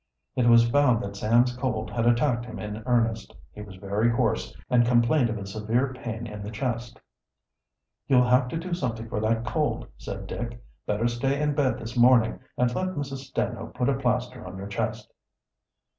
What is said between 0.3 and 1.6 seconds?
It was found that Sam's